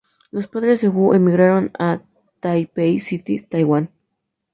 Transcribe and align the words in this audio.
Los 0.31 0.47
padres 0.47 0.81
de 0.81 0.89
Wu 0.89 1.13
emigraron 1.13 1.71
de 1.77 1.99
Taipei 2.39 2.99
City, 2.99 3.39
Taiwan. 3.39 3.91